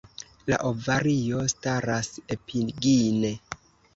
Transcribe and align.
La 0.51 0.57
ovario 0.69 1.41
staras 1.51 2.09
epigine. 2.37 3.31